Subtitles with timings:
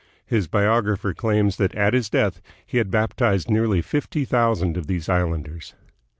[0.25, 5.07] His biographer claims that at his death he had baptized nearly fifty thousand of these
[5.07, 5.75] islanders.